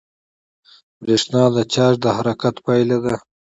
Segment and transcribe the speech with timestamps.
[1.01, 3.15] برېښنا د چارج د حرکت پایله ده.